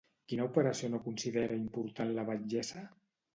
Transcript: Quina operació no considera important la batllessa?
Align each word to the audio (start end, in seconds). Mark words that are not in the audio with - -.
Quina 0.31 0.45
operació 0.45 0.89
no 0.93 1.01
considera 1.07 1.59
important 1.59 2.15
la 2.17 2.25
batllessa? 2.31 2.85